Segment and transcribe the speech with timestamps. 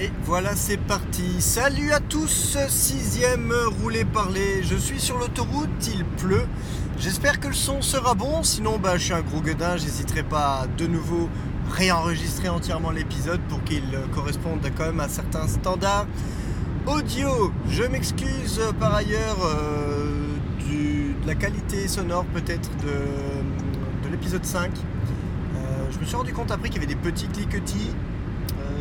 [0.00, 1.40] Et voilà, c'est parti.
[1.40, 3.52] Salut à tous, sixième
[3.82, 4.62] roulé parler.
[4.62, 6.46] Je suis sur l'autoroute, il pleut.
[6.98, 8.42] J'espère que le son sera bon.
[8.42, 9.76] Sinon, bah, je suis un gros gueudin.
[9.76, 11.28] J'hésiterai pas à de nouveau
[11.70, 13.82] réenregistrer entièrement l'épisode pour qu'il
[14.14, 16.06] corresponde quand même à certains standards
[16.86, 17.52] audio.
[17.68, 20.34] Je m'excuse par ailleurs euh,
[21.22, 24.70] de la qualité sonore peut-être de, de l'épisode 5.
[24.70, 25.58] Euh,
[25.90, 27.90] je me suis rendu compte après qu'il y avait des petits cliquetis.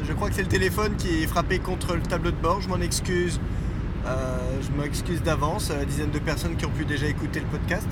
[0.07, 2.61] Je crois que c'est le téléphone qui est frappé contre le tableau de bord.
[2.61, 3.39] Je m'en excuse.
[4.05, 7.46] Euh, je m'excuse d'avance à la dizaine de personnes qui ont pu déjà écouter le
[7.46, 7.87] podcast.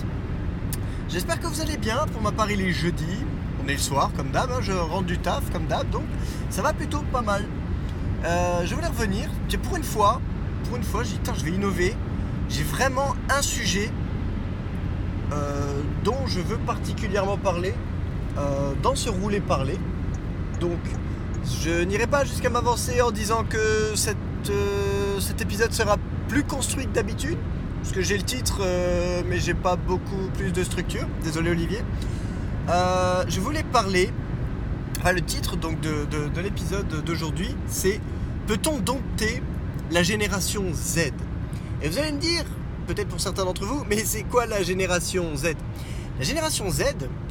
[1.08, 1.98] J'espère que vous allez bien.
[2.12, 3.06] Pour ma part, il est jeudi.
[3.64, 4.50] On est le soir, comme d'hab.
[4.52, 4.60] hein.
[4.62, 5.90] Je rentre du taf, comme d'hab.
[5.90, 6.04] Donc,
[6.50, 7.44] ça va plutôt pas mal.
[8.26, 9.30] Euh, je voulais revenir.
[9.64, 10.20] Pour une fois,
[10.66, 11.96] pour une fois, j'ai dit, je vais innover.
[12.50, 13.92] J'ai vraiment un sujet
[15.32, 17.74] euh, dont je veux particulièrement parler
[18.82, 19.78] dans ce roulé parler.
[20.62, 20.80] Donc,
[21.62, 26.92] je n'irai pas jusqu'à m'avancer en disant que euh, cet épisode sera plus construit que
[26.92, 27.38] d'habitude,
[27.82, 31.08] parce que j'ai le titre, euh, mais j'ai pas beaucoup plus de structure.
[31.24, 31.82] Désolé Olivier.
[32.70, 34.12] Euh, je voulais parler.
[35.14, 38.00] le titre donc de, de- de l'épisode d'aujourd'hui, c'est
[38.48, 39.44] Peut-on dompter
[39.92, 41.12] la génération Z?
[41.84, 42.44] Et vous allez me dire,
[42.88, 45.54] peut-être pour certains d'entre vous, mais c'est quoi la génération Z?
[46.18, 46.84] La génération Z,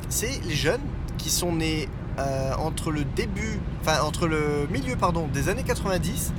[0.08, 0.80] c'est les jeunes
[1.18, 1.88] qui sont nés
[2.18, 6.32] euh, entre le début, enfin entre le milieu pardon des années 90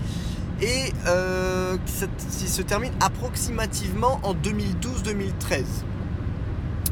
[0.61, 1.77] et euh,
[2.27, 5.63] qui se- termine approximativement en 2012-2013.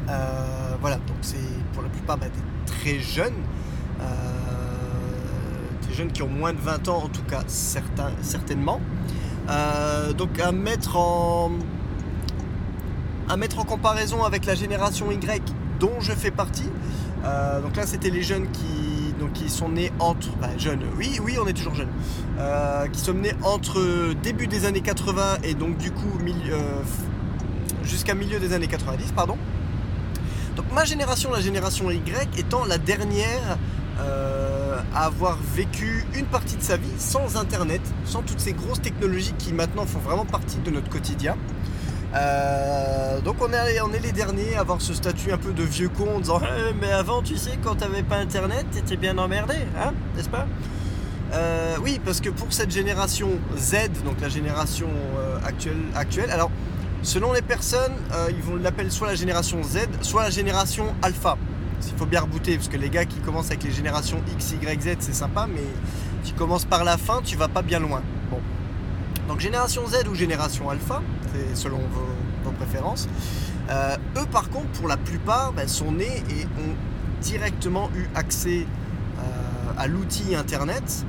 [0.08, 1.36] Euh, voilà, donc c'est
[1.74, 3.34] pour la plupart bah, des très jeunes,
[5.88, 8.80] des jeunes qui ont moins de 20 ans en tout cas, certainement.
[10.16, 11.50] Donc à mettre en
[13.28, 15.42] à mettre en comparaison avec la génération Y
[15.78, 16.70] dont je fais partie.
[17.24, 20.28] Euh, donc là, c'était les jeunes qui, sont nés entre.
[20.58, 21.88] jeunes, oui, oui, on est toujours jeunes.
[22.38, 26.18] Euh, qui sont nés entre début des années 80 et donc du coup
[26.50, 26.60] euh,
[27.82, 29.36] jusqu'à milieu des années 90, pardon.
[30.54, 33.58] Donc ma génération, la génération Y, étant la dernière
[34.94, 39.34] à avoir vécu une partie de sa vie sans Internet, sans toutes ces grosses technologies
[39.38, 41.36] qui maintenant font vraiment partie de notre quotidien.
[42.14, 45.62] Euh, donc on est, on est les derniers à avoir ce statut un peu de
[45.62, 49.18] vieux con en disant Eh, mais avant tu sais quand t'avais pas internet t'étais bien
[49.18, 50.46] emmerdé hein n'est-ce pas?
[51.34, 54.88] Euh, Oui parce que pour cette génération Z donc la génération
[55.18, 56.50] euh, actuelle, actuelle alors
[57.02, 61.36] selon les personnes euh, ils vont l'appeler soit la génération Z soit la génération Alpha.
[61.92, 64.80] Il faut bien rebooter parce que les gars qui commencent avec les générations X, Y,
[64.80, 65.60] Z c'est sympa mais
[66.24, 68.00] tu commences par la fin tu vas pas bien loin.
[68.30, 68.40] Bon.
[69.28, 71.02] Donc génération Z ou génération Alpha,
[71.54, 73.08] selon vos, préférences.
[73.70, 76.74] Euh, eux par contre, pour la plupart, ben, sont nés et ont
[77.20, 78.66] directement eu accès
[79.18, 79.22] euh,
[79.76, 81.04] à l'outil Internet.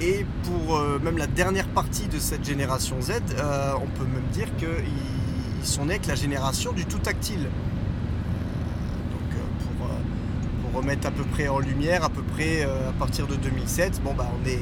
[0.00, 3.12] Et pour euh, même la dernière partie de cette génération Z,
[3.80, 4.68] on peut même dire qu'ils
[5.60, 7.48] ils sont nés avec la génération du tout tactile.
[9.12, 9.40] Donc
[9.78, 14.12] pour, remettre à peu près en lumière, à peu près à partir de 2007, bon
[14.12, 14.60] bah on est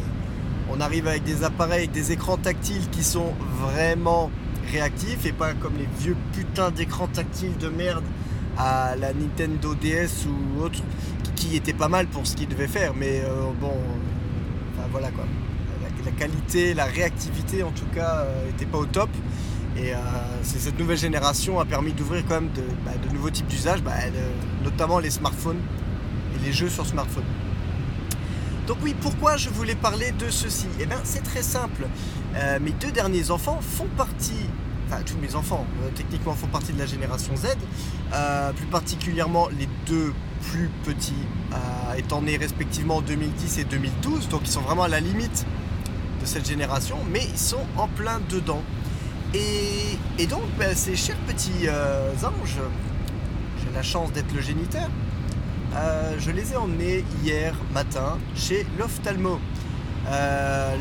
[0.70, 4.30] on arrive avec des appareils avec des écrans tactiles qui sont vraiment
[4.70, 8.04] réactifs et pas comme les vieux putains d'écrans tactiles de merde
[8.56, 10.80] à la Nintendo DS ou autre
[11.34, 13.72] qui, étaient pas mal pour ce qu'ils devaient faire mais euh, bon
[14.84, 15.24] euh, voilà quoi.
[16.04, 19.08] La, qualité la réactivité en tout cas euh, était pas au top.
[19.76, 19.98] Et euh,
[20.42, 23.92] cette nouvelle génération a permis d'ouvrir quand même de, bah, nouveaux types d'usages bah,
[24.62, 25.60] notamment les smartphones
[26.36, 27.24] et les jeux sur smartphone.
[28.66, 30.66] Donc oui, pourquoi je voulais parler de ceci?
[30.80, 31.86] Eh bien, c'est très simple.
[32.36, 34.48] Euh, mes deux derniers enfants font partie,
[34.88, 37.56] enfin tous mes enfants euh, techniquement font partie de la génération Z,
[38.12, 40.12] euh, plus particulièrement les deux
[40.50, 41.12] plus petits
[41.96, 45.46] étant nés respectivement en 2010 et 2012, donc ils sont vraiment à la limite
[46.20, 48.62] de cette génération, mais ils sont en plein dedans.
[49.32, 52.58] Et, donc, ben, ces chers petits anges,
[53.58, 54.90] j'ai la chance d'être le géniteur,
[56.18, 59.38] je les ai emmenés hier matin chez l'ophtalmo.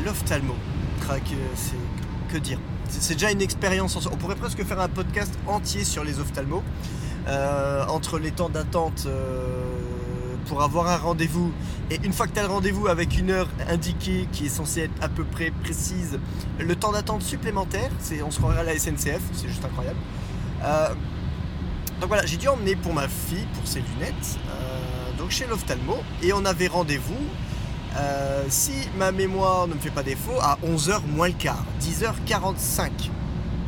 [0.04, 0.56] L'ophtalmo,
[1.04, 2.58] crac, euh, c'est que dire
[2.88, 3.96] C'est déjà une expérience.
[4.10, 6.62] On pourrait presque faire un podcast entier sur les ophtalmos.
[7.26, 9.64] Euh, entre les temps d'attente euh,
[10.44, 11.54] pour avoir un rendez-vous
[11.90, 14.80] et une fois que tu as le rendez-vous avec une heure indiquée qui est censée
[14.82, 16.18] être à peu près précise,
[16.58, 19.96] le temps d'attente supplémentaire, c'est on se croirait à la SNCF, c'est juste incroyable.
[21.98, 24.38] Donc voilà, j'ai dû emmener pour ma fille, pour ses lunettes,
[25.16, 27.24] donc chez l'ophtalmo, et on avait rendez-vous,
[27.96, 32.90] euh, si ma mémoire ne me fait pas défaut, à 11h moins le quart, 10h45,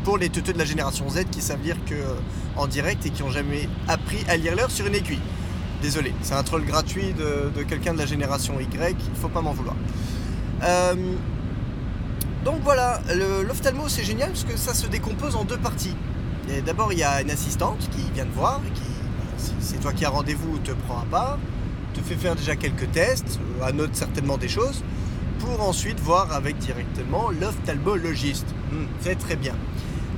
[0.04, 2.14] pour les teuteux de la génération Z qui savent lire que euh,
[2.56, 5.20] en direct et qui n'ont jamais appris à lire l'heure sur une aiguille.
[5.82, 9.52] Désolé, c'est un troll gratuit de, quelqu'un de la génération Y, il faut pas m'en
[9.52, 9.76] vouloir.
[10.62, 10.94] Euh,
[12.44, 13.00] Donc voilà,
[13.46, 15.94] l'ophtalmo c'est génial parce que ça se décompose en deux parties.
[16.64, 18.82] D'abord il y a une assistante qui vient te voir, qui,
[19.60, 21.38] c'est toi qui as rendez-vous, te prend à part,
[21.96, 24.82] te fait faire déjà quelques tests, euh, annote certainement des choses,
[25.38, 28.46] pour ensuite voir avec directement l'ophtalmologiste.
[28.70, 29.54] Hmm, c'est très bien.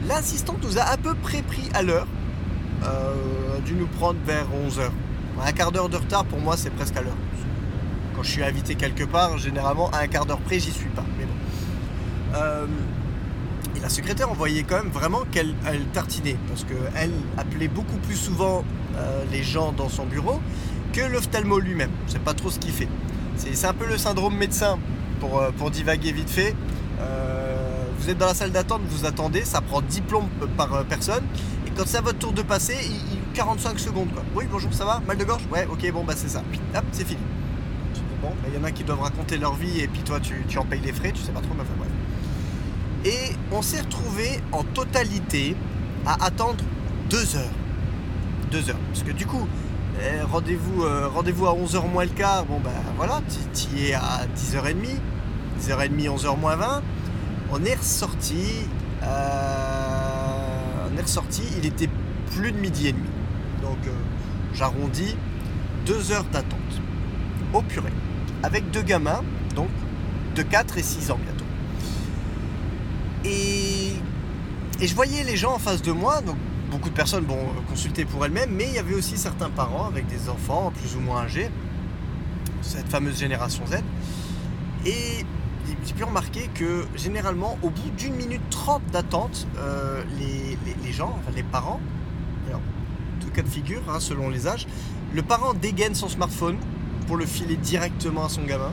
[0.06, 2.06] L'assistante nous a à peu près pris à l'heure,
[2.84, 4.90] euh, dû nous prendre vers 11h.
[5.40, 7.16] Un quart d'heure de retard pour moi c'est presque à l'heure.
[8.16, 11.04] Quand je suis invité quelque part, généralement à un quart d'heure près j'y suis pas.
[11.16, 11.32] Mais bon.
[12.34, 12.66] Euh,
[13.76, 15.54] et la secrétaire, on voyait quand même vraiment qu'elle
[15.92, 18.64] tartinait, parce qu'elle appelait beaucoup plus souvent
[19.30, 20.40] les gens dans son bureau
[20.92, 21.90] que l'ophtalmo lui-même.
[22.06, 22.88] Je sais pas trop ce qu'il fait.
[23.36, 24.78] C'est un peu le syndrome médecin,
[25.20, 26.54] pour, euh, pour divaguer vite fait.
[28.00, 31.24] vous êtes dans la salle d'attente, vous attendez, ça prend 10 plombs par personne,
[31.66, 34.08] et quand c'est à votre tour de passer, il, 45 secondes.
[34.34, 35.00] Oui, bonjour, ça va?
[35.06, 35.42] Mal de gorge?
[35.52, 36.42] Ouais, ok, bon, bah c'est ça.
[36.74, 37.20] Hop, c'est fini.
[38.22, 40.58] Bah, il y en a qui doivent raconter leur vie, et puis toi, tu, tu
[40.58, 41.88] en payes les frais, tu sais pas trop, mais enfin.
[43.04, 45.54] Et on s'est retrouvé en totalité
[46.04, 46.64] à attendre
[47.08, 47.54] deux heures.
[48.50, 48.80] Deux heures.
[48.92, 49.46] Parce que du coup,
[50.00, 53.20] eh, rendez-vous euh, rendez à 11h moins le quart, bon ben voilà,
[53.54, 54.76] tu es à 10h30,
[55.60, 56.82] 10h30, 11h moins 20.
[57.50, 58.66] On est ressorti,
[59.02, 61.88] euh, on est ressorti, il était
[62.30, 63.08] plus de midi et demi.
[63.62, 63.90] Donc euh,
[64.54, 65.16] j'arrondis
[65.86, 66.58] deux heures d'attente.
[67.54, 67.92] Au purée.
[68.42, 69.22] Avec deux gamins,
[69.56, 69.70] donc
[70.34, 71.44] de 4 et 6 ans bientôt.
[73.24, 73.94] Et,
[74.80, 76.36] je voyais les gens en face de moi, donc
[76.70, 77.38] beaucoup de personnes bon,
[77.68, 81.00] consulter pour elles-mêmes, mais il y avait aussi certains parents avec des enfants plus ou
[81.00, 81.50] moins âgés,
[82.62, 83.76] cette fameuse génération Z.
[84.86, 85.24] Et
[85.84, 91.42] j'ai pu remarquer que généralement, au bout d'une minute trente d'attente, euh, les, gens, les
[91.42, 91.80] parents,
[92.48, 92.60] alors,
[93.20, 94.66] tout cas de figure, hein, selon les âges,
[95.14, 96.56] le parent dégaine son smartphone
[97.06, 98.72] pour le filer directement à son gamin.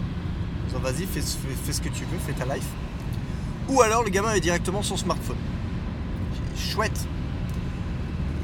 [0.76, 2.68] En vas-y, fais, ce que tu veux, fais ta life.
[3.70, 5.38] Ou alors le gamin avait directement son smartphone.
[6.58, 7.08] Chouette.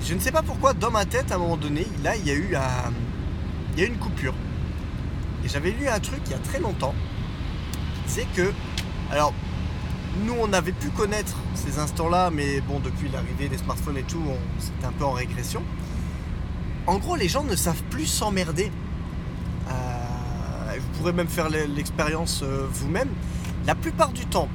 [0.03, 2.31] Je ne sais pas pourquoi, dans ma tête, à un moment donné, là, il y
[2.31, 2.56] a eu,
[3.77, 4.33] une coupure.
[5.44, 6.94] Et j'avais lu un truc il y a très longtemps
[8.12, 8.51] disait que.
[9.12, 9.33] Alors,
[10.25, 14.24] nous, on avait pu connaître ces instants-là, mais bon, depuis l'arrivée des smartphones et tout,
[14.59, 15.63] c'était un peu en régression.
[16.88, 18.71] En gros, les gens ne savent plus s'emmerder.
[19.69, 23.09] Euh, vous pourrez même faire l'expérience euh, vous-même.
[23.65, 24.50] La plupart du temps,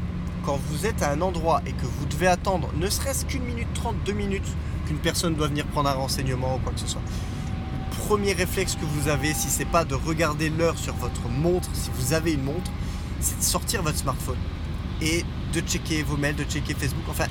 [0.44, 3.72] quand vous êtes à un endroit et que vous devez attendre ne serait-ce qu'une minute
[3.74, 4.48] trente, deux minutes,
[4.86, 7.02] qu'une personne doit venir prendre un renseignement ou quoi que ce soit,
[7.90, 11.68] le premier réflexe que vous avez, si c'est pas de regarder l'heure sur votre montre,
[11.72, 12.70] si vous avez une montre,
[13.20, 14.38] c'est de sortir votre smartphone
[15.00, 17.26] et de checker vos mails, de checker Facebook, enfin,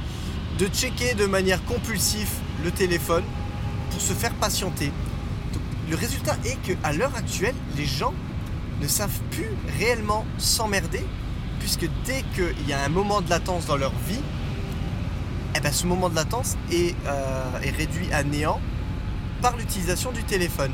[0.59, 2.29] de checker de manière compulsive
[2.63, 3.23] le téléphone
[3.91, 4.91] pour se faire patienter.
[5.89, 8.13] le résultat est qu'à l'heure actuelle, les gens
[8.81, 9.49] ne savent plus
[9.79, 11.05] réellement s'emmerder
[11.59, 14.21] puisque dès qu'il y a un moment de latence dans leur vie,
[15.55, 18.59] eh ben, ce moment de latence est, euh, est réduit à néant
[19.41, 20.71] par l'utilisation du téléphone.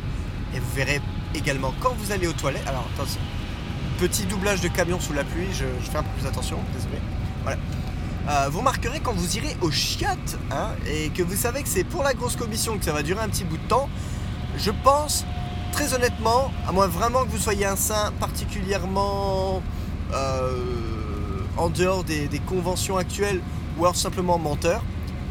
[0.56, 1.02] Et vous verrez
[1.36, 2.68] également quand vous allez aux toilettes.
[2.68, 3.22] Alors attention,
[4.00, 6.98] petit doublage de camion sous la pluie, je, fais un peu plus attention, désolé.
[7.44, 7.58] Voilà.
[8.30, 11.84] Euh, vous marquerez quand vous irez aux chiottes hein, et que vous savez que c'est
[11.84, 13.90] pour la grosse commission que ça va durer un petit bout de temps.
[14.58, 15.26] Je pense
[15.72, 19.64] très honnêtement, à moins vraiment que vous soyez un saint particulièrement
[20.14, 20.52] euh,
[21.58, 23.42] en dehors des, conventions actuelles
[23.78, 24.84] ou alors simplement menteur,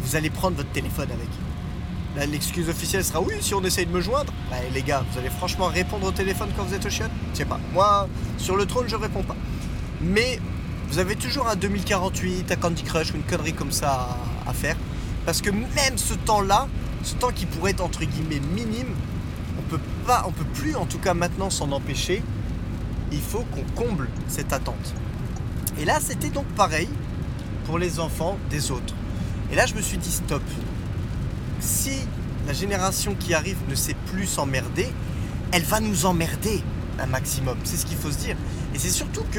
[0.03, 2.29] vous allez prendre votre téléphone avec.
[2.29, 5.31] l'excuse officielle sera oui, si on essaye de me joindre, bah, les gars, vous allez
[5.31, 7.61] franchement répondre au téléphone quand vous êtes au chien Je sais pas.
[7.73, 9.37] Moi, sur le trône, je réponds pas.
[10.01, 10.41] Mais
[10.89, 14.77] vous avez toujours un 2048, un Candy Crush ou une connerie comme ça à, faire.
[15.27, 16.67] Parce que même ce temps-là,
[17.03, 18.95] ce temps qui pourrait être entre guillemets minime,
[19.59, 22.23] on peut pas, on peut plus en tout cas maintenant s'en empêcher
[23.13, 24.95] il faut qu'on comble cette attente.
[25.79, 26.89] Et là, c'était donc pareil
[27.71, 28.95] pour les enfants des autres.
[29.53, 30.43] Et là, je me suis dit, stop.
[31.61, 31.93] Si
[32.49, 34.89] la génération qui arrive ne sait plus s'emmerder,
[35.53, 36.65] elle va nous emmerder
[36.99, 37.57] un maximum.
[37.63, 38.37] C'est ce qu'il faut se dire.
[38.75, 39.39] Et c'est surtout que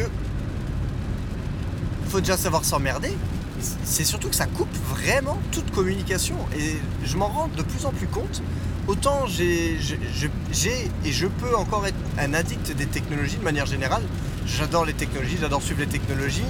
[2.08, 3.12] faut déjà savoir s'emmerder.
[3.84, 6.38] C'est surtout que ça coupe vraiment toute communication.
[6.58, 8.42] Et je m'en rends de plus en plus compte
[8.88, 9.78] autant j'ai
[11.06, 14.04] et je peux encore être un addict des technologies de manière générale.
[14.46, 16.46] J'adore les technologies, j'adore suivre les technologies.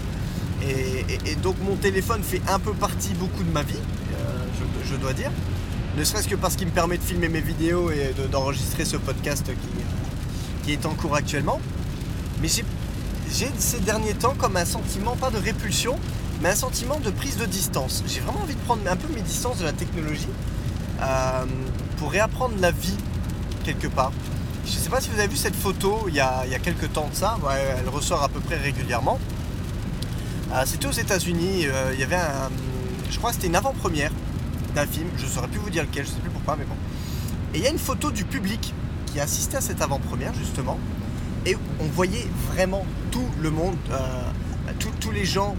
[0.67, 4.45] Et, donc mon téléphone fait un peu partie beaucoup de ma vie, euh,
[4.89, 5.31] je, dois dire.
[5.97, 9.51] Ne serait-ce que parce qu'il me permet de filmer mes vidéos et d'enregistrer ce podcast
[10.63, 11.59] qui, est en cours actuellement.
[12.41, 15.97] Mais j'ai ces derniers temps comme un sentiment, pas de répulsion,
[16.41, 18.03] mais un sentiment de prise de distance.
[18.07, 20.29] J'ai vraiment envie de prendre un peu mes distances de la technologie
[21.01, 21.45] euh,
[21.97, 22.97] pour réapprendre la vie
[23.63, 24.11] quelque part.
[24.65, 27.09] Je ne sais pas si vous avez vu cette photo il y a, quelques temps
[27.11, 27.37] de ça,
[27.79, 29.19] elle ressort à peu près régulièrement.
[30.65, 31.65] C'était aux États-Unis.
[31.93, 32.49] il y avait un.
[33.09, 34.11] Je crois que c'était une avant-première
[34.75, 35.07] d'un film.
[35.17, 36.75] Je ne saurais plus vous dire lequel, je ne sais plus pourquoi, mais bon.
[37.53, 38.73] Et il y a une photo du public
[39.07, 40.79] qui assistait à cette avant-première, justement.
[41.45, 43.75] Et on voyait vraiment tout le monde,
[44.99, 45.55] tous les gens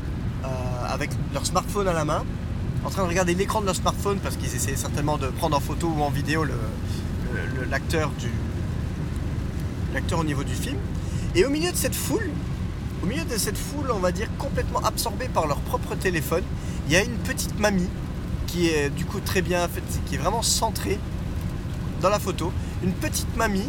[0.88, 2.24] avec leur smartphone à la main,
[2.84, 5.60] en train de regarder l'écran de leur smartphone parce qu'ils essayaient certainement de prendre en
[5.60, 6.44] photo ou en vidéo
[7.70, 8.10] l'acteur
[9.94, 10.78] l'acteur au niveau du film.
[11.34, 12.30] Et au milieu de cette foule,
[13.02, 16.44] au milieu de cette foule, on va dire complètement absorbée par leur propre téléphone,
[16.86, 17.88] il y a une petite mamie
[18.46, 19.68] qui est du coup très bien
[20.06, 20.98] qui est vraiment centrée
[22.00, 22.52] dans la photo.
[22.82, 23.68] Une petite mamie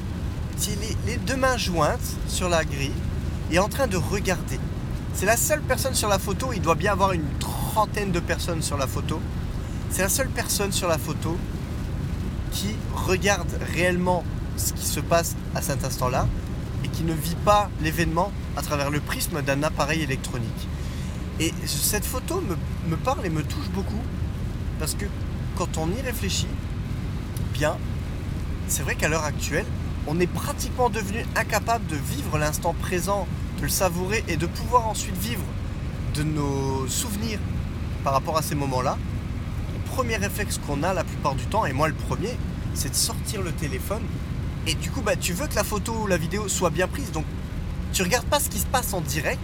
[0.57, 2.93] qui est les deux mains jointes sur la grille
[3.51, 4.59] et en train de regarder.
[5.15, 8.61] C'est la seule personne sur la photo, il doit bien avoir une trentaine de personnes
[8.61, 9.19] sur la photo.
[9.89, 11.37] C'est la seule personne sur la photo
[12.51, 14.23] qui regarde réellement
[14.57, 16.27] ce qui se passe à cet instant-là
[16.93, 20.67] qui ne vit pas l'événement à travers le prisme d'un appareil électronique.
[21.39, 22.41] Et cette photo
[22.87, 24.01] me, parle et me touche beaucoup
[24.79, 25.05] parce que
[25.57, 26.47] quand on y réfléchit
[27.53, 27.75] bien,
[28.67, 29.65] c'est vrai qu'à l'heure actuelle,
[30.07, 34.87] on est pratiquement devenu incapable de vivre l'instant présent, de le savourer et de pouvoir
[34.87, 35.43] ensuite vivre
[36.15, 37.39] de nos souvenirs
[38.03, 38.97] par rapport à ces moments-là,
[39.73, 42.37] le premier réflexe qu'on a la plupart du temps, et moi le premier,
[42.73, 44.01] c'est de sortir le téléphone.
[44.65, 47.11] Et du coup, bah, tu veux que la photo ou la vidéo soit bien prise,
[47.11, 47.25] donc
[47.91, 49.41] tu regardes pas ce qui se passe en direct,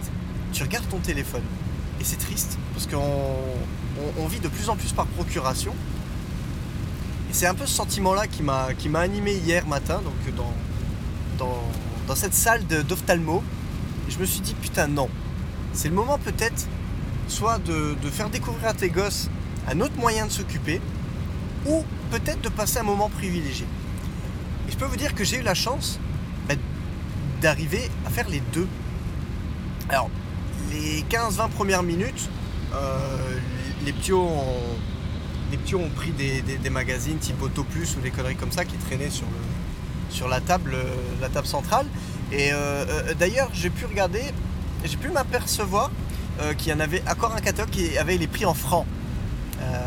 [0.52, 1.42] tu regardes ton téléphone.
[2.00, 5.74] Et c'est triste, parce qu'on vit de plus en plus par procuration.
[7.30, 10.52] Et c'est un peu ce sentiment-là qui m'a animé hier matin, donc dans,
[12.06, 13.42] dans, cette salle d'ophtalmo.
[14.08, 15.08] Et je me suis dit, putain, non.
[15.72, 16.66] C'est le moment peut-être
[17.28, 19.30] soit de, faire découvrir à tes gosses
[19.68, 20.80] un autre moyen de s'occuper,
[21.66, 23.66] ou peut-être de passer un moment privilégié.
[24.68, 25.98] Et je peux vous dire que j'ai eu la chance
[26.48, 26.54] bah,
[27.40, 28.68] d'arriver à faire les deux.
[29.88, 30.10] Alors,
[30.70, 32.28] les 15-20 premières minutes,
[32.74, 32.98] euh,
[33.84, 38.64] les ptios ont, ont pris des, magazines type Auto Plus ou des conneries comme ça
[38.64, 40.76] qui traînaient sur, la, table,
[41.44, 41.86] centrale.
[42.32, 44.22] Et euh, euh, d'ailleurs, j'ai pu regarder,
[44.84, 45.90] j'ai pu m'apercevoir
[46.40, 48.86] euh, qui en avait encore un catalogue qui avait les prix en francs.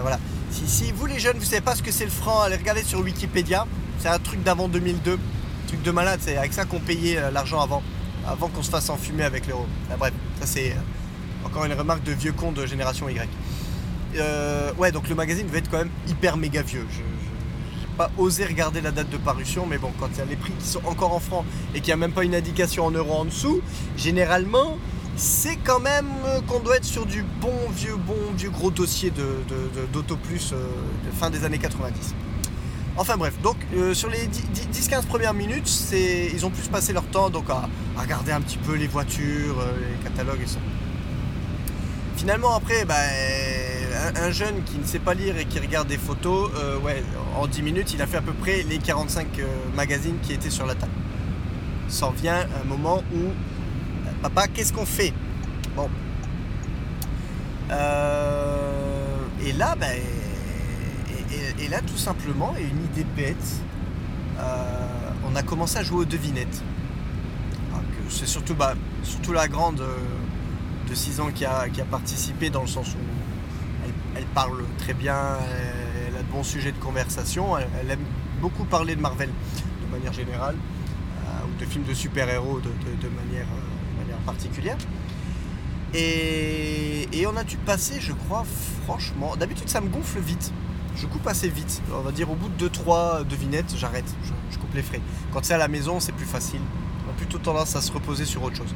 [0.01, 0.19] Voilà.
[0.51, 2.99] Si, vous les jeunes, vous savez pas ce que c'est le franc, allez regarder sur
[2.99, 3.65] Wikipédia.
[4.03, 5.17] C'est un truc d'avant 2002,
[5.65, 6.19] truc de malade.
[6.21, 7.81] C'est avec ça qu'on payait euh, l'argent avant,
[8.27, 9.65] avant qu'on se fasse enfumer avec l'euro.
[9.97, 10.75] bref, ça c'est
[11.45, 13.29] encore une remarque de vieux con de génération Y.
[14.77, 16.85] ouais, donc le magazine devait être quand même hyper méga vieux.
[16.91, 20.25] Je, n'ai pas osé regarder la date de parution, mais bon, quand il y a
[20.25, 22.87] les prix qui sont encore en francs et qu'il n'y a même pas une indication
[22.87, 23.61] en euros en dessous,
[23.95, 24.77] généralement,
[25.15, 29.13] c'est quand même euh, qu'on doit être sur du bon vieux, bon vieux gros dossier
[29.93, 30.57] d'Auto Plus euh,
[31.05, 32.13] de fin des années 90.
[32.95, 37.29] Enfin bref, donc euh, sur les 10-15 premières minutes, ils ont plus passé leur temps
[37.29, 37.67] donc à,
[37.99, 40.59] regarder un petit peu les voitures, les catalogues et ça.
[42.15, 42.95] Finalement après, bah,
[44.15, 46.51] un, jeune qui ne sait pas lire et qui regarde des photos,
[46.83, 47.03] ouais,
[47.35, 49.27] en 10 minutes, il a fait à peu près les 45
[49.75, 50.91] magazines qui étaient sur la table.
[51.89, 53.31] S'en vient un moment où
[54.23, 55.11] Papa, qu'est-ce qu'on fait?
[55.75, 55.89] Bon.
[57.71, 59.99] Euh, et là, ben,
[61.59, 63.61] et, là, tout simplement, et une idée bête,
[64.39, 66.61] euh, on a commencé à jouer aux devinettes.
[68.09, 69.97] C'est surtout, bah, surtout la grande euh,
[70.87, 75.17] de 6 ans qui a, participé dans le sens où elle, parle très bien,
[76.07, 78.05] elle, a de bons sujets de conversation, elle, aime
[78.39, 80.55] beaucoup parler de Marvel de manière générale,
[81.47, 83.47] ou de films de super-héros de, manière
[84.25, 84.77] particulière.
[85.93, 88.43] Et, on a dû passer, je crois,
[88.83, 89.35] franchement.
[89.35, 90.51] D'habitude, ça me gonfle vite.
[90.95, 91.81] Je coupe assez vite.
[91.93, 94.05] On va dire au bout de 2-3 devinettes, j'arrête.
[94.51, 95.01] Je, coupe les frais.
[95.31, 96.61] Quand c'est à la maison, c'est plus facile.
[97.07, 98.73] On a plutôt tendance à se reposer sur autre chose.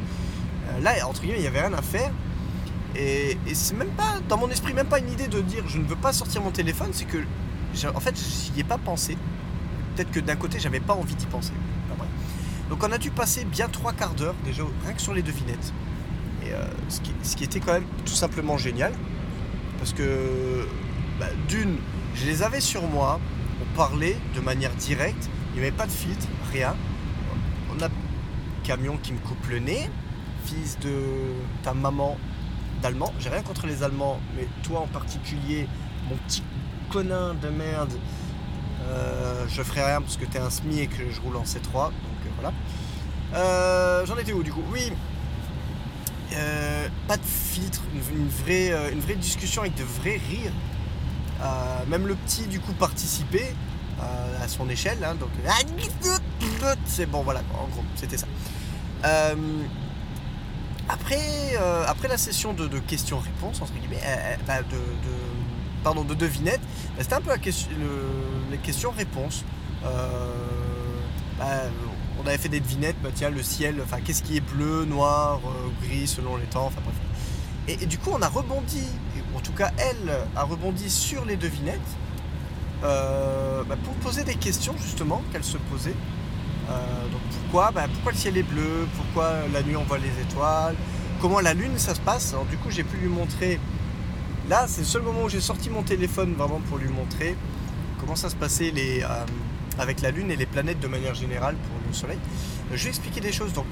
[0.70, 2.12] Euh, là, entre guillemets, il n'y avait rien à faire.
[2.96, 5.86] Et, c'est même pas, dans mon esprit, même pas une idée de dire je ne
[5.86, 6.90] veux pas sortir mon téléphone.
[6.92, 7.18] C'est que,
[7.94, 9.18] en fait, j'y ai pas pensé.
[9.96, 11.54] Peut-être que d'un côté, j'avais pas envie d'y penser.
[12.70, 15.74] Donc on a dû passer bien trois quarts d'heure déjà rien que sur les devinettes.
[16.46, 18.94] Et euh, ce, qui, était quand même tout simplement génial.
[19.78, 20.68] Parce que
[21.20, 21.78] bah, d'une,
[22.20, 23.20] je les avais sur moi,
[23.62, 26.76] on parlait de manière directe, il n'y avait pas de filtre, rien.
[27.76, 27.90] On a
[28.64, 29.90] camion qui me coupe le nez,
[30.46, 30.94] fils de
[31.64, 32.18] ta maman
[32.82, 33.14] d'allemand.
[33.20, 35.68] J'ai rien contre les Allemands, mais toi en particulier,
[36.10, 36.44] mon petit
[36.92, 37.94] conin de merde,
[38.88, 41.44] euh, je ferai rien parce que tu es un SMI et que je roule en
[41.44, 41.92] C3
[42.40, 42.54] voilà.
[43.34, 44.64] Euh, j'en étais où du coup?
[44.72, 44.92] Oui.
[46.34, 47.82] Euh, pas de filtre,
[48.50, 50.52] euh, une vraie discussion avec de vrais rires.
[51.88, 53.54] Même le petit du coup participait
[54.42, 55.04] à son échelle.
[55.04, 55.30] Hein, donc
[56.86, 58.28] c'est bon voilà, en gros, c'était ça.
[60.90, 61.20] après,
[61.60, 64.02] euh, après la session de, questions-réponses, entre guillemets,
[64.46, 64.78] bah, de,
[65.84, 66.62] pardon, de devinettes,
[66.96, 67.32] bah, c'était un peu
[68.52, 69.44] les questions-réponses.
[71.40, 71.46] Bah,
[72.20, 75.40] on avait fait des devinettes, tiens, le ciel, enfin, qu'est-ce qui est bleu, noir,
[75.84, 76.96] gris selon les temps, enfin bref.
[77.68, 78.84] Et, du coup, on a rebondi,
[79.38, 81.80] en tout cas, elle a rebondi sur les devinettes
[82.82, 85.96] pour poser des questions justement qu'elle se posait.
[86.70, 90.22] Euh, donc pourquoi bah, Pourquoi le ciel est bleu Pourquoi la nuit on voit les
[90.22, 90.76] étoiles
[91.22, 93.60] Comment la lune ça se passe du coup j'ai pu lui montrer.
[94.50, 97.36] Là c'est le seul moment où j'ai sorti mon téléphone vraiment pour lui montrer
[98.00, 99.26] comment ça se passait euh,
[99.80, 102.20] avec la lune et les planètes de manière générale pour le soleil.
[102.72, 103.66] Je lui ai expliqué des choses donc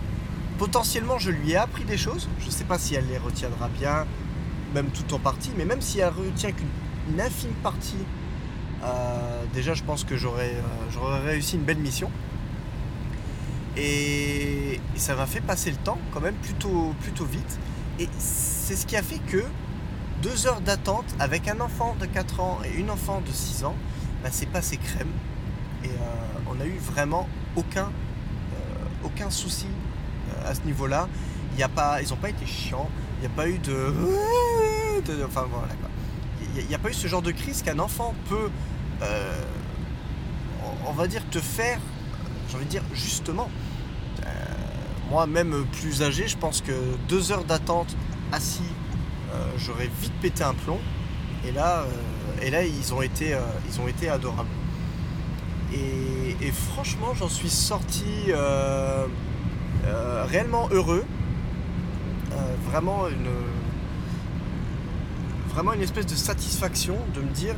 [0.58, 2.30] potentiellement je lui ai appris des choses.
[2.40, 4.06] Je ne sais pas si elle les retiendra bien,
[4.76, 8.04] même tout en partie, mais même si elle retient qu'une infime partie,
[8.84, 10.54] euh, déjà je pense que j'aurais
[11.26, 12.12] réussi une belle mission.
[13.78, 17.60] Et, ça m'a fait passer le temps quand même plutôt, plutôt vite.
[18.00, 19.44] Et c'est ce qui a fait que
[20.22, 23.76] deux heures d'attente avec un enfant de 4 ans et une enfant de 6 ans,
[24.24, 25.12] bah, c'est passé crème.
[25.84, 25.92] Et euh,
[26.50, 31.08] on n'a eu vraiment aucun, euh, aucun souci euh, à ce niveau-là.
[31.58, 32.90] Il a pas, ils n'ont pas été chiants.
[33.18, 33.94] Il n'y a pas eu de,
[35.26, 35.74] enfin voilà.
[36.58, 38.50] Il n'y a, pas eu ce genre de crise qu'un enfant peut,
[40.86, 41.80] on va dire, te faire,
[42.50, 43.50] j'ai envie de dire justement,
[45.10, 46.72] moi, même plus âgé, je pense que
[47.08, 47.96] deux heures d'attente
[48.32, 48.62] assis,
[49.34, 50.80] euh, j'aurais vite pété un plomb.
[51.48, 54.50] Et là, euh, et là ils, ont été, euh, ils ont été adorables.
[55.74, 58.32] Et, franchement, j'en suis sorti
[60.28, 61.04] réellement heureux.
[62.70, 63.30] vraiment une
[65.56, 67.56] vraiment une espèce de satisfaction de me dire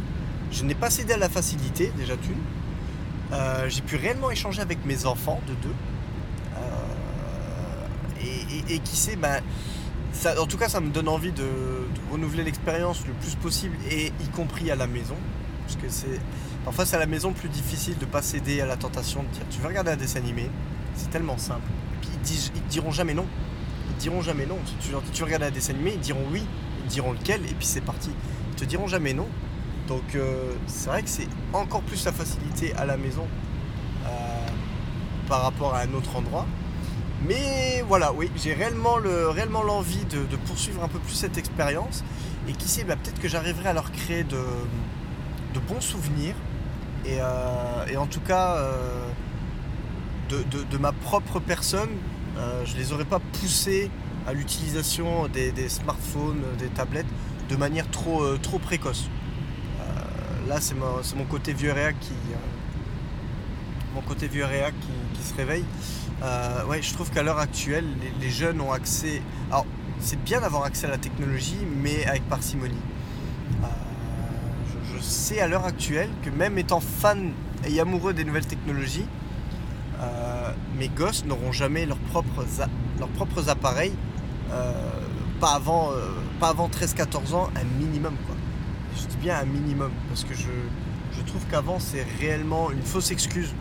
[0.52, 2.38] je n'ai pas cédé à la facilité déjà d'une
[3.68, 5.76] j'ai pu réellement échanger avec mes enfants de deux
[8.70, 9.40] et, qui sait, bah,
[10.14, 11.46] ça, en tout cas, ça me donne envie de,
[12.12, 15.16] renouveler l'expérience le plus possible, et y compris à la maison.
[15.66, 16.22] Parce que c'est
[16.64, 19.44] parfois c'est à la maison plus difficile de pas céder à la tentation de dire
[19.50, 20.50] tu veux regarder un dessin animé,
[20.96, 21.68] c'est tellement simple.
[22.56, 23.26] Ils, diront jamais non.
[23.90, 24.58] Ils diront jamais non.
[24.80, 26.44] Tu, dis tu veux regarder un dessin animé, ils diront oui,
[26.88, 28.10] diront lequel, et puis c'est parti.
[28.52, 29.28] Ils te diront jamais non.
[29.88, 33.26] Donc euh, c'est vrai que c'est encore plus la facilité à la maison
[34.06, 34.10] euh,
[35.28, 36.46] par rapport à un autre endroit.
[37.28, 42.04] Mais voilà, oui, j'ai réellement, le, réellement l'envie de, poursuivre un peu plus cette expérience.
[42.48, 44.38] Et qui sait, bah, peut-être que j'arriverai à leur créer de,
[45.68, 46.36] bons souvenirs.
[47.06, 49.10] Et, euh, en tout cas, euh,
[50.30, 51.90] de, ma propre personne,
[52.66, 53.90] je ne les aurais pas poussés
[54.28, 57.08] à l'utilisation des, smartphones, des tablettes,
[57.50, 59.10] de manière trop, trop précoce.
[60.48, 62.14] là, c'est, mon côté vieux réac qui,
[63.96, 64.46] mon côté vieux
[65.14, 65.66] qui se réveille.
[66.24, 67.86] Euh, ouais, je trouve qu'à l'heure actuelle,
[68.20, 69.22] les, jeunes ont accès.
[69.52, 69.66] Alors,
[70.00, 72.76] c'est bien d'avoir accès à la technologie, mais avec parcimonie.
[73.64, 73.68] Euh,
[74.96, 77.32] je, sais à l'heure actuelle que même étant fan
[77.68, 79.06] et amoureux des nouvelles technologies,
[80.00, 82.46] euh, mes gosses n'auront jamais leurs propres,
[83.00, 83.94] leurs propres appareils,
[85.40, 85.92] pas avant,
[86.40, 88.14] pas avant 13-14 ans, un minimum.
[88.26, 88.36] Quoi.
[88.96, 90.50] Je dis bien un minimum, parce que je,
[91.12, 93.54] je trouve qu'avant, c'est réellement une fausse excuse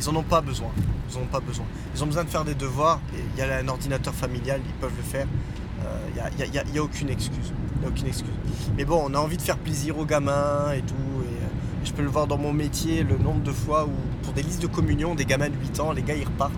[0.00, 0.68] ils n'en ont pas besoin.
[1.10, 1.64] Ils ont pas besoin.
[1.94, 3.00] Ils ont besoin de faire des devoirs.
[3.14, 5.26] Il y a un ordinateur familial, ils peuvent le faire.
[6.14, 7.52] Il euh, n'y a, aucune excuse.
[7.86, 8.32] aucune excuse.
[8.76, 10.94] Mais bon, on a envie de faire plaisir aux gamins et tout.
[10.94, 11.48] Et, euh,
[11.84, 14.62] je peux le voir dans mon métier, le nombre de fois où, pour des listes
[14.62, 16.52] de communion, des gamins de 8 ans, les gars, ils repartent.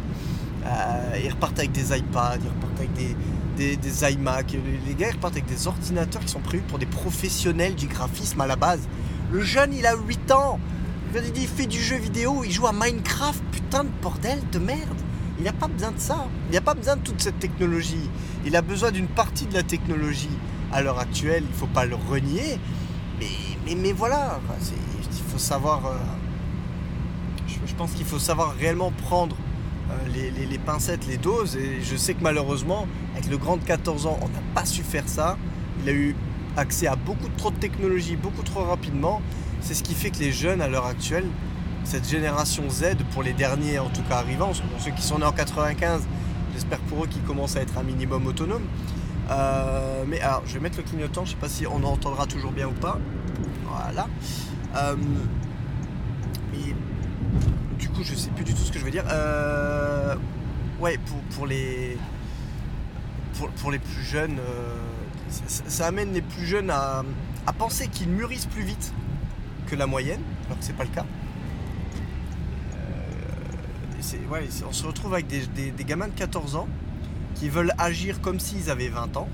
[0.64, 3.14] Euh, ils repartent avec des iPads, ils repartent avec des,
[3.58, 4.56] des, iMac.
[4.86, 8.40] Les gars, ils repartent avec des ordinateurs qui sont prévus pour des professionnels du graphisme
[8.40, 8.88] à la base.
[9.30, 10.60] Le jeune, il a 8 ans.
[11.14, 14.98] Il fait du jeu vidéo, il joue à Minecraft, putain de bordel de merde.
[15.38, 16.26] Il n'a pas besoin de ça.
[16.50, 18.10] Il n'a pas besoin de toute cette technologie.
[18.44, 20.36] Il a besoin d'une partie de la technologie
[20.72, 21.44] à l'heure actuelle.
[21.46, 22.58] Il ne faut pas le renier.
[23.20, 25.86] Mais, mais, voilà, il faut savoir.
[25.86, 25.96] Euh,
[27.66, 29.36] je, pense qu'il faut savoir réellement prendre
[29.90, 29.94] euh,
[30.50, 31.56] les, pincettes, les doses.
[31.56, 32.86] Et je sais que malheureusement,
[33.18, 35.36] avec le grand de 14 ans, on n'a pas su faire ça.
[35.82, 36.14] Il a eu
[36.56, 39.20] accès à beaucoup trop de technologie, beaucoup trop rapidement.
[39.60, 41.26] C'est ce qui fait que les jeunes à l'heure actuelle,
[41.82, 45.32] cette génération Z, pour les derniers en tout cas arrivants, ceux qui sont nés en
[45.32, 46.06] 95,
[46.52, 48.66] j'espère pour eux qu'ils commencent à être un minimum autonomes.
[49.30, 52.52] Euh, mais alors, je vais mettre le clignotant, je sais pas si on entendra toujours
[52.52, 52.98] bien ou pas.
[53.66, 54.06] Voilà.
[54.76, 54.94] Euh,
[56.54, 56.74] et
[57.80, 59.04] du coup, je sais plus du tout ce que je veux dire.
[59.10, 60.14] Euh,
[60.80, 60.98] ouais,
[61.34, 61.98] pour, les
[63.46, 64.38] pour, les plus jeunes,
[65.28, 67.04] ça, amène les plus jeunes à
[67.56, 68.92] penser qu'ils mûrissent plus vite
[69.68, 71.04] que la moyenne, alors que c'est pas le cas.
[72.74, 76.68] Euh, on se retrouve avec des, gamins de 14 ans
[77.34, 79.28] qui veulent agir comme s'ils avaient 20 ans.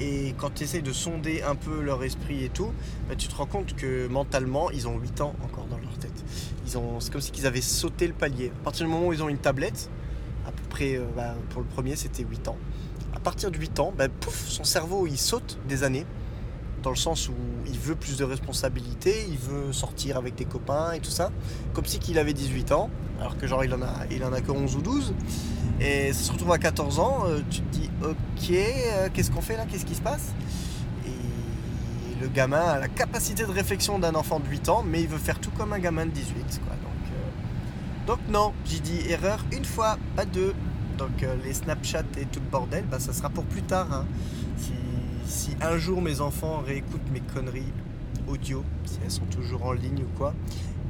[0.00, 2.70] Et quand tu essayes de sonder un peu leur esprit et tout,
[3.08, 6.24] bah, tu te rends compte que mentalement, ils ont 8 ans encore dans leur tête.
[6.64, 8.52] C'est comme si ils avaient sauté le palier.
[8.60, 9.90] À partir du moment où ils ont une tablette,
[10.46, 12.56] à peu près, euh, bah, pour le premier, c'était 8 ans.
[13.18, 16.06] À partir de 8 ans, bah, pouf, son cerveau, il saute des années.
[16.84, 17.34] Dans le sens où
[17.66, 21.32] il veut plus de responsabilités, il veut sortir avec des copains et tout ça.
[21.74, 24.40] Comme si qu'il avait 18 ans, alors que genre il en a, il en a
[24.40, 25.14] que 11 ou 12.
[25.80, 29.40] Et ça se retrouve à 14 ans, euh, tu te dis ok, euh, qu'est-ce qu'on
[29.40, 30.32] fait là Qu'est-ce qui se passe?
[31.04, 35.08] Et le gamin a la capacité de réflexion d'un enfant de 8 ans, mais il
[35.08, 36.60] veut faire tout comme un gamin de 18.
[36.64, 36.76] Quoi.
[36.76, 40.54] Euh, donc non, j'ai dit erreur une fois, pas deux.
[40.98, 43.86] Donc les Snapchat et tout le bordel, bah, ça sera pour plus tard.
[43.92, 44.04] hein.
[45.26, 47.72] Si, un jour mes enfants réécoutent mes conneries
[48.26, 50.34] audio, si elles sont toujours en ligne ou quoi,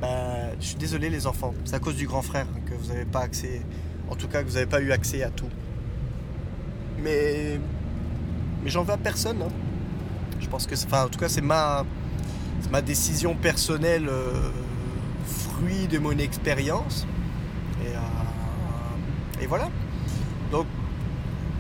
[0.01, 2.89] bah, je suis désolé les enfants, c'est à cause du grand frère hein, que vous
[2.89, 3.63] n'avez pas accès,
[4.09, 5.49] en tout cas que vous n'avez pas eu accès à tout.
[7.03, 7.61] Mais,
[8.63, 9.43] mais j'en veux à personne.
[9.43, 9.49] hein.
[10.41, 11.85] Je pense que, enfin, en tout cas, c'est ma,
[12.71, 14.51] ma décision personnelle, euh,
[15.27, 17.07] fruit de mon expérience.
[17.85, 19.69] Et, euh, et voilà.
[20.51, 20.67] Donc,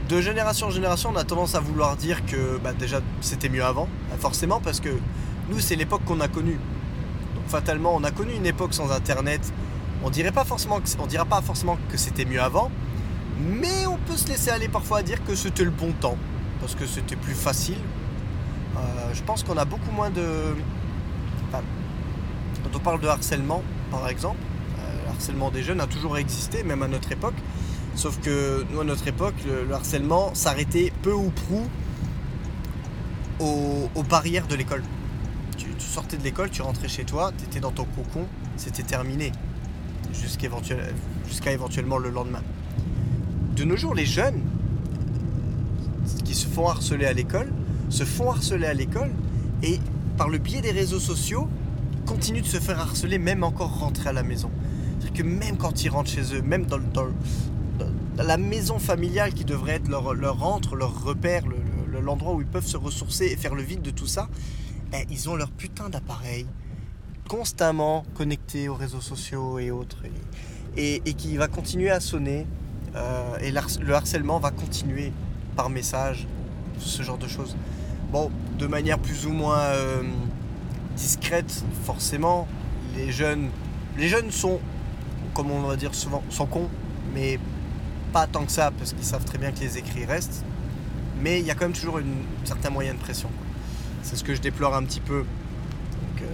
[0.08, 3.64] de génération en génération, on a tendance à vouloir dire que bah, déjà c'était mieux
[3.64, 4.88] avant, forcément, parce que
[5.50, 6.58] nous, c'est l'époque qu'on a connue.
[7.34, 9.52] Donc, fatalement, on a connu une époque sans Internet.
[10.02, 12.70] On dirait pas forcément dira pas forcément que c'était mieux avant,
[13.38, 16.16] mais on peut se laisser aller parfois à dire que c'était le bon temps,
[16.60, 17.78] parce que c'était plus facile.
[18.76, 18.80] Euh,
[19.12, 20.54] je pense qu'on a beaucoup moins de.
[21.50, 21.60] quand
[22.74, 24.38] on parle de harcèlement, par exemple,
[24.78, 27.34] euh, le harcèlement des jeunes a toujours existé, même à notre époque.
[27.98, 31.64] Sauf que nous, à notre époque, le, le harcèlement s'arrêtait peu ou prou
[33.40, 34.84] aux, barrières de l'école.
[35.56, 39.32] Tu, sortais de l'école, tu rentrais chez toi, tu étais dans ton cocon, c'était terminé.
[40.12, 40.94] Jusqu'à éventuel-
[41.26, 42.42] jusqu'à éventuellement le lendemain.
[43.56, 44.42] De nos jours, les jeunes
[46.24, 47.52] qui se font harceler à l'école
[47.88, 49.10] se font harceler à l'école
[49.64, 49.80] et
[50.16, 51.48] par le biais des réseaux sociaux
[52.06, 54.52] continuent de se faire harceler même encore rentrés à la maison.
[55.00, 57.04] C'est-à-dire que même quand ils rentrent chez eux, même dans le- dans
[58.24, 61.56] la maison familiale qui devrait être leur, leur rentre, leur repère, le-
[61.92, 64.28] le- l'endroit où ils peuvent se ressourcer et faire le vide de tout ça,
[64.92, 66.46] eh, ils ont leur putain d'appareil
[67.28, 69.98] constamment connecté aux réseaux sociaux et autres
[70.76, 72.46] et, qui va continuer à sonner
[72.96, 75.12] euh, et le harcèlement va continuer
[75.56, 76.26] par message,
[76.78, 77.56] ce genre de choses.
[78.12, 80.02] Bon, de manière plus ou moins euh,
[80.96, 82.46] discrète, forcément,
[82.96, 83.48] les jeunes,
[83.98, 84.58] les jeunes sont,
[85.34, 86.68] comme on va dire souvent, sont cons,
[87.14, 87.38] mais
[88.12, 90.44] pas tant que ça, parce qu'ils savent très bien que les écrits restent.
[91.20, 93.30] Mais il y a quand même toujours un certain moyen de pression.
[94.02, 95.24] C'est ce que je déplore un petit peu.
[96.20, 96.24] Euh,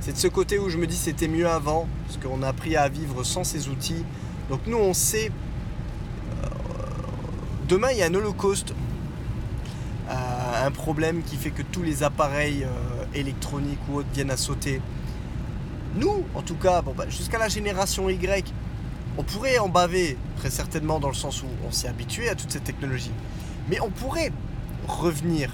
[0.00, 2.76] c'est de ce côté où je me dis c'était mieux avant, parce qu'on a appris
[2.76, 4.04] à vivre sans ces outils.
[4.48, 5.30] Donc nous, on sait.
[6.44, 6.48] euh,
[7.68, 8.74] demain, il y a un holocauste.
[10.10, 12.66] euh, un problème qui fait que tous les appareils
[13.14, 14.80] électroniques ou autres viennent à sauter.
[15.96, 18.52] Nous, en tout cas, bah, jusqu'à la génération Y,
[19.18, 22.50] on pourrait en baver, très certainement, dans le sens où on s'est habitué à toute
[22.50, 23.12] cette technologie.
[23.68, 24.32] Mais on pourrait
[24.86, 25.50] revenir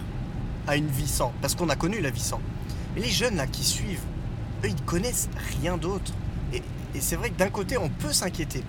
[0.66, 2.40] à une vie sans, parce qu'on a connu la vie sans.
[2.94, 4.02] Mais les jeunes là qui suivent,
[4.64, 5.28] eux, ils connaissent
[5.60, 6.12] rien d'autre.
[6.52, 6.62] Et,
[7.00, 8.62] c'est vrai que d'un côté, on peut s'inquiéter.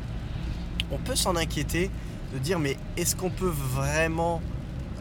[0.92, 1.90] On peut s'en inquiéter,
[2.34, 4.42] de dire, mais est-ce qu'on peut vraiment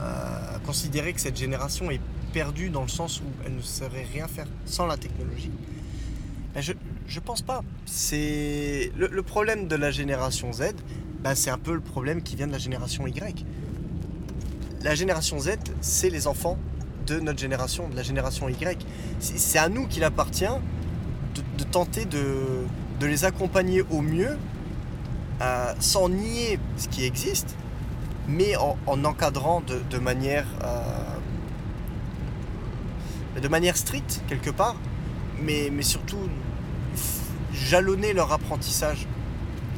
[0.00, 2.00] euh, considérer que cette génération est
[2.33, 5.50] perdue dans le sens où elle ne saurait rien faire sans la technologie?
[6.55, 6.62] Ben,
[7.06, 7.62] je pense pas.
[7.86, 10.72] C'est le, problème de la génération Z,
[11.22, 13.44] ben, c'est un peu le problème qui vient de la génération Y.
[14.82, 16.58] La génération Z, c'est les enfants
[17.06, 18.84] de notre génération, de la génération Y.
[19.20, 20.44] C'est à nous qu'il appartient
[21.34, 22.26] de, tenter de,
[23.00, 24.38] les accompagner au mieux,
[25.40, 27.56] euh, sans nier ce qui existe,
[28.28, 31.02] mais en, en encadrant de, de manière euh,
[33.40, 34.76] de manière stricte quelque part,
[35.40, 36.28] mais, mais surtout
[37.52, 39.06] jalonner leur apprentissage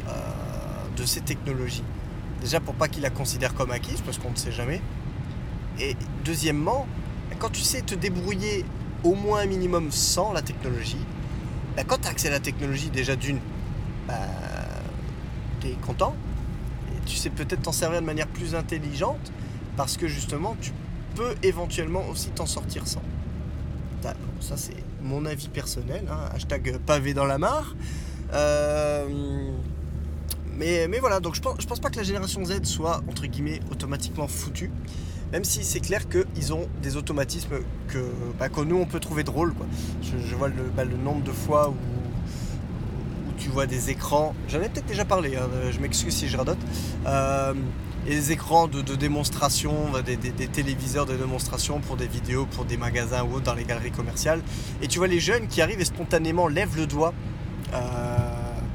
[0.08, 0.10] euh,
[0.96, 1.84] de ces technologies.
[2.40, 4.80] Déjà pour pas qu'ils la considèrent comme acquise, parce qu'on ne sait jamais.
[5.80, 6.86] Et deuxièmement,
[7.38, 8.64] quand tu sais te débrouiller
[9.02, 11.04] au moins un minimum sans la technologie,
[11.76, 13.40] bah, quand tu as accès à la technologie déjà d'une,
[14.06, 14.14] bah,
[15.60, 16.14] tu es content.
[16.90, 19.32] Et tu sais peut-être t'en servir de manière plus intelligente
[19.76, 20.72] parce que justement tu
[21.16, 23.02] peux éventuellement aussi t'en sortir sans.
[24.44, 27.74] Ça, c'est mon avis personnel, hein, hashtag pavé dans la mare.
[28.34, 29.06] Euh,
[30.58, 33.24] mais, mais voilà, donc je pense, je pense pas que la génération Z soit entre
[33.24, 34.70] guillemets automatiquement foutue.
[35.32, 37.56] Même si c'est clair qu'ils ont des automatismes
[37.88, 38.04] que,
[38.38, 39.54] bah, que nous on peut trouver drôles.
[39.54, 39.66] Quoi.
[40.02, 44.34] Je, vois le, bah, le nombre de fois où, où tu vois des écrans.
[44.48, 46.58] J'en ai peut-être déjà parlé, hein, je m'excuse si je radote.
[47.06, 47.54] euh,
[48.04, 50.16] des écrans de, démonstration, des,
[50.48, 54.42] téléviseurs de démonstration pour des vidéos, pour des magasins ou autres dans les galeries commerciales.
[54.82, 57.14] Et tu vois les jeunes qui arrivent et spontanément lèvent le doigt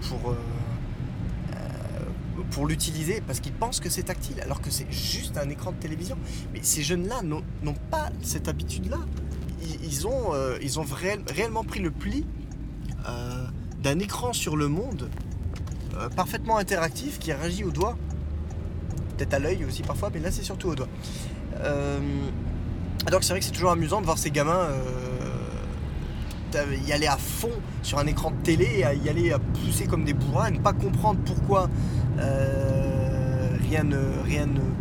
[0.07, 0.35] pour
[2.49, 5.77] pour l'utiliser parce qu'ils pensent que c'est tactile alors que c'est juste un écran de
[5.77, 6.17] télévision.
[6.53, 8.99] Mais ces jeunes-là n'ont pas cette habitude-là.
[9.83, 10.85] Ils, ont, euh, ils ont
[11.27, 12.25] réellement pris le pli
[13.07, 13.45] euh,
[13.81, 15.09] d'un écran sur le monde
[15.95, 17.97] euh, parfaitement interactif qui réagit au doigt.
[19.19, 20.87] Peut-être à l'œil aussi parfois, mais là c'est surtout au doigt.
[23.11, 24.69] donc c'est vrai que c'est toujours amusant de voir ces gamins
[26.87, 27.51] y aller à fond
[27.83, 30.73] sur un écran de télé, y aller à pousser comme des bourrins, à ne pas
[30.73, 31.69] comprendre pourquoi
[32.19, 33.97] euh, rien, ne,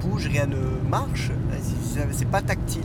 [0.00, 1.30] bouge, rien ne marche.
[2.12, 2.82] C'est pas tactile.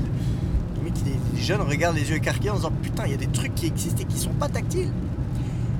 [0.83, 3.67] Les, jeunes regardent les yeux écarquillés en disant Putain, il y a des trucs qui
[3.67, 4.91] existaient qui sont pas tactiles.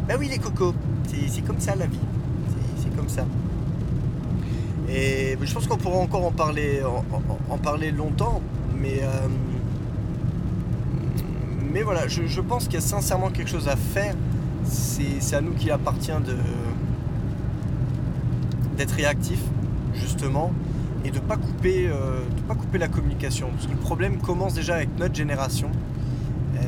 [0.07, 0.73] Ben oui, les cocos,
[1.07, 1.99] c'est comme ça la vie.
[2.81, 3.25] C'est comme ça.
[4.89, 6.81] Et je pense qu'on pourra encore en parler,
[7.49, 8.41] en, parler longtemps,
[8.77, 9.01] mais.
[9.01, 9.27] Euh,
[11.71, 14.15] mais voilà, je, pense qu'il y a sincèrement quelque chose à faire.
[14.65, 16.11] C'est à nous qu'il appartient
[18.77, 19.39] d'être réactif
[19.95, 20.51] justement
[21.03, 24.75] et de pas couper euh, pas couper la communication parce que le problème commence déjà
[24.75, 25.69] avec notre génération
[26.55, 26.59] euh,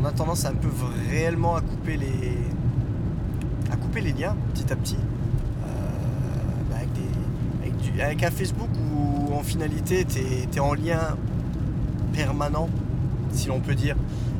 [0.00, 0.68] on a tendance un peu
[1.10, 2.38] réellement à couper les
[3.72, 4.98] à couper les liens petit à petit
[8.00, 11.16] avec, un Facebook où en finalité tu es, en lien
[12.12, 12.68] permanent
[13.32, 13.96] si l'on peut dire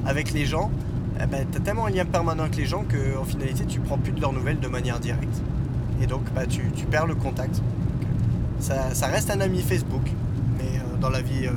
[0.07, 0.71] avec les gens,
[1.21, 3.99] eh ben, tu as tellement un lien permanent avec les gens qu'en finalité, tu prends
[3.99, 5.42] plus de leurs nouvelles de manière directe.
[6.01, 7.61] Et donc, bah, tu, perds le contact.
[8.61, 10.09] Ça, reste un ami Facebook,
[10.57, 11.53] mais euh, dans, la vie, euh,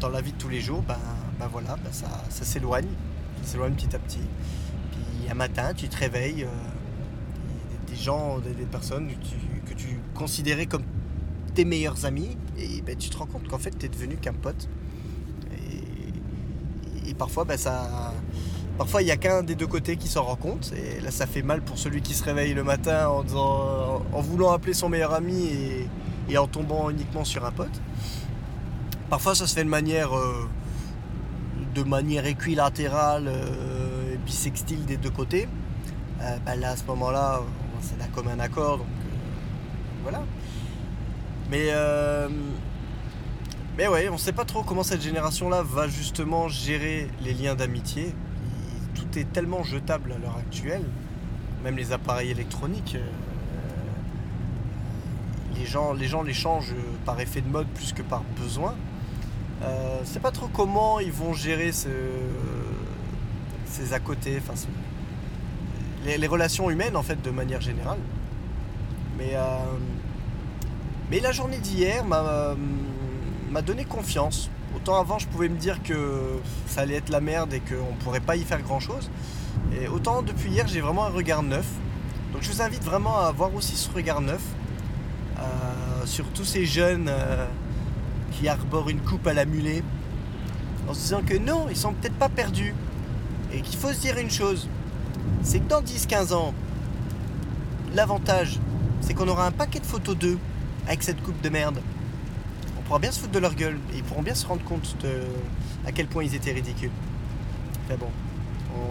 [0.00, 0.96] dans la vie de tous les jours, ben,
[1.38, 2.86] ben voilà, ça, ça s'éloigne.
[3.42, 4.20] Ça s'éloigne petit à petit.
[4.92, 6.48] Puis un matin, tu te réveilles, euh,
[7.88, 9.08] des, gens, des, personnes
[9.64, 10.84] que tu, considérais comme
[11.54, 14.32] tes meilleurs amis, et ben, tu te rends compte qu'en fait, tu es devenu qu'un
[14.32, 14.68] pote
[17.06, 18.12] et parfois, ben, ça,
[18.78, 20.72] parfois il n'y a qu'un des deux côtés qui s'en rend compte.
[20.76, 24.74] Et là, ça fait mal pour celui qui se réveille le matin en, voulant appeler
[24.74, 25.50] son meilleur ami
[26.28, 27.80] et, en tombant uniquement sur un pote.
[29.10, 30.48] Parfois, ça se fait de manière, euh,
[31.74, 35.46] de manière équilatérale euh, et bisextile des deux côtés.
[36.22, 37.42] Euh, ben là, à ce moment-là,
[37.82, 38.80] c'est là comme un accord.
[40.04, 40.22] Voilà.
[41.50, 41.70] Mais
[43.76, 48.14] mais ouais, on sait pas trop comment cette génération-là va justement gérer les liens d'amitié.
[48.94, 50.84] Tout est tellement jetable à l'heure actuelle,
[51.64, 52.94] même les appareils électroniques.
[52.94, 53.10] Euh,
[55.56, 58.76] les gens, les gens les changent par effet de mode plus que par besoin.
[59.62, 61.90] Euh, c'est pas trop comment ils vont gérer ces
[63.92, 64.54] à côté, enfin,
[66.04, 67.98] les, relations humaines en fait de manière générale.
[69.18, 69.56] Mais, euh,
[71.10, 72.54] mais la journée d'hier m'a
[73.50, 74.50] m'a donné confiance.
[74.74, 78.00] Autant avant, je pouvais me dire que ça allait être la merde et qu'on ne
[78.02, 79.08] pourrait pas y faire grand chose.
[79.80, 81.66] Et autant depuis hier, j'ai vraiment un regard neuf.
[82.32, 84.42] Donc je vous invite vraiment à avoir aussi ce regard neuf
[85.38, 87.46] euh, sur tous ces jeunes euh,
[88.32, 89.84] qui arborent une coupe à la mulet
[90.88, 92.74] en se disant que non, ils sont peut-être pas perdus.
[93.52, 94.68] Et qu'il faut se dire une chose
[95.42, 96.54] c'est que dans 10-15 ans,
[97.94, 98.58] l'avantage,
[99.00, 100.38] c'est qu'on aura un paquet de photos d'eux
[100.86, 101.80] avec cette coupe de merde
[102.84, 105.22] pourra bien se foutre de leur gueule et ils pourront bien se rendre compte de
[105.86, 106.90] à quel point ils étaient ridicules.
[107.88, 108.08] Mais bon,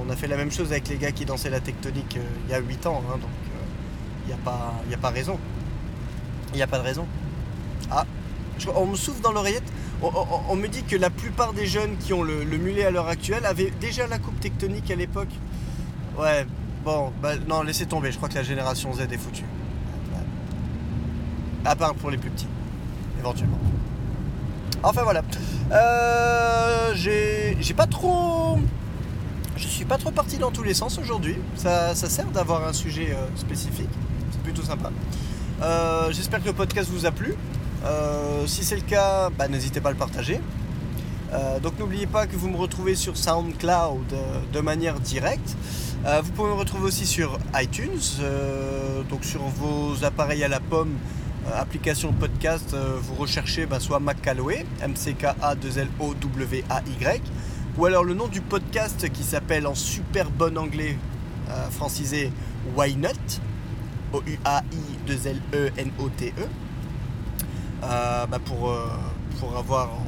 [0.05, 2.51] on a fait la même chose avec les gars qui dansaient la tectonique euh, il
[2.51, 3.29] y a 8 ans, hein, donc
[4.25, 5.39] il euh, n'y a, pas, a pas raison.
[6.53, 7.07] Il n'y a pas de raison.
[7.89, 8.05] Ah,
[8.75, 9.63] on me souffle dans l'oreillette.
[10.01, 13.45] On, me dit que la plupart des jeunes qui ont le, mulet à l'heure actuelle
[13.45, 15.29] avaient déjà la coupe tectonique à l'époque.
[16.17, 16.45] Ouais,
[16.83, 18.11] bon, bah, non, laissez tomber.
[18.11, 19.45] Je crois que la génération Z est foutue.
[21.65, 22.47] À part pour les plus petits,
[23.19, 23.59] éventuellement.
[24.83, 25.21] Enfin voilà.
[25.71, 28.57] Euh, j'ai pas trop.
[29.55, 31.37] Je suis pas trop parti dans tous les sens aujourd'hui.
[31.55, 33.89] Ça, sert d'avoir un sujet euh, spécifique.
[34.31, 34.91] C'est plutôt sympa.
[35.61, 37.33] Euh, j'espère que le podcast vous a plu.
[38.45, 40.41] si c'est le cas, bah, n'hésitez pas à le partager.
[41.61, 44.13] donc n'oubliez pas que vous me retrouvez sur SoundCloud
[44.51, 45.55] de manière directe.
[46.23, 48.01] vous pouvez me retrouver aussi sur iTunes,
[49.09, 53.99] donc sur vos appareils à la pomme euh, application podcast, euh, vous recherchez bah, soit
[53.99, 57.21] McCalloway, M-C-K-A-2-L-O-W-A-Y,
[57.77, 60.97] ou alors le nom du podcast qui s'appelle en super bon anglais
[61.49, 62.31] euh, francisé
[62.75, 63.09] Why Not,
[64.13, 66.47] O-U-A-I-2-L-E-N-O-T-E,
[67.81, 68.73] bah, pour,
[69.39, 70.05] pour avoir en,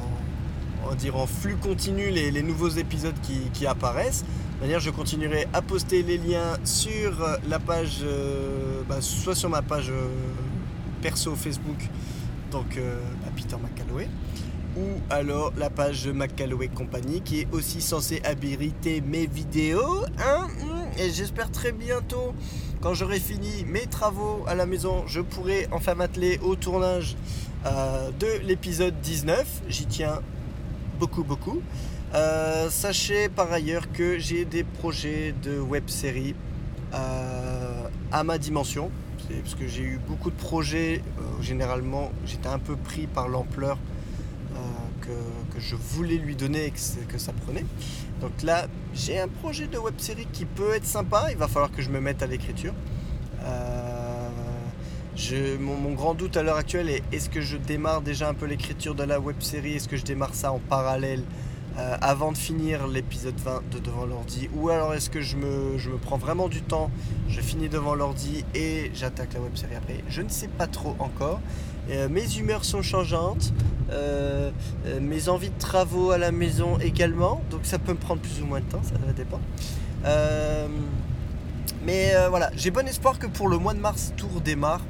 [1.26, 3.16] flux continu les, nouveaux épisodes
[3.52, 4.24] qui, apparaissent.
[4.60, 7.12] Manière, je continuerai à poster les liens sur
[7.48, 8.04] la page,
[8.88, 9.90] bah, soit sur ma page
[11.02, 11.78] perso Facebook
[12.50, 12.78] donc
[13.26, 14.08] à Peter McCalloway,
[14.76, 20.04] ou alors la page McCalloway Company qui est aussi censée habiliter mes vidéos.
[20.18, 22.34] Hein, hmm, et j'espère très bientôt,
[22.80, 27.16] quand j'aurai fini mes travaux à la maison, je pourrai enfin m'atteler au tournage
[28.20, 29.62] de l'épisode 19.
[29.68, 30.20] J'y tiens
[30.98, 31.60] beaucoup, beaucoup.
[32.14, 36.34] Euh, sachez par ailleurs que j'ai des projets de web série
[36.94, 38.90] euh, à ma dimension.
[39.28, 43.78] Parce que j'ai eu beaucoup de projets, euh, généralement j'étais un peu pris par l'ampleur
[45.00, 47.64] que, je voulais lui donner et que, ça prenait.
[48.20, 51.70] Donc là j'ai un projet de web série qui peut être sympa, il va falloir
[51.70, 52.74] que je me mette à l'écriture.
[55.60, 58.46] mon, mon, grand doute à l'heure actuelle est est-ce que je démarre déjà un peu
[58.46, 59.74] l'écriture de la web série?
[59.74, 61.22] Est-ce que je démarre ça en parallèle
[61.78, 65.76] euh, avant de finir l'épisode 20 de Devant l'ordi Ou alors est-ce que je me,
[65.76, 66.90] je me, prends vraiment du temps,
[67.28, 70.96] je finis devant l'ordi et j'attaque la web série après Je ne sais pas trop
[70.98, 71.40] encore.
[71.90, 73.52] Euh, mes humeurs sont changeantes,
[73.90, 74.50] euh,
[75.02, 78.46] mes envies de travaux à la maison également, donc ça peut me prendre plus ou
[78.46, 79.44] moins de temps, ça va dépendre.
[81.84, 84.80] mais voilà, j'ai bon espoir que pour le mois de mars, tout redémarre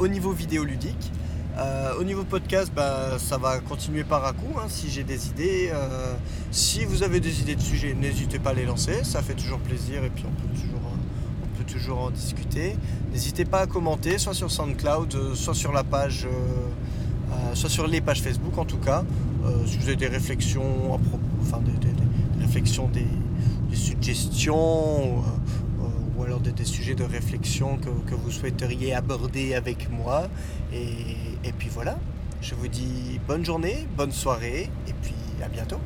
[0.00, 1.12] au niveau vidéoludique.
[1.58, 4.58] Euh, au niveau podcast, bah, ça va continuer par à coup.
[4.58, 6.14] Hein, si j'ai des idées, euh,
[6.50, 9.04] si vous avez des idées de sujets, n'hésitez pas à les lancer.
[9.04, 12.76] Ça fait toujours plaisir et puis on peut toujours, euh, on peut toujours en discuter.
[13.10, 16.28] N'hésitez pas à commenter, soit sur SoundCloud, soit sur la page,
[17.54, 19.02] soit sur les pages Facebook en tout cas.
[19.64, 21.72] si vous avez des réflexions, à propos, enfin des,
[22.40, 23.06] réflexions, des,
[23.74, 25.22] suggestions
[26.16, 30.28] ou alors des, sujets de réflexion que, que, vous souhaiteriez aborder avec moi.
[30.72, 31.16] Et,
[31.46, 31.96] et puis voilà,
[32.42, 35.78] je vous dis bonne journée, bonne soirée, et puis à bientôt.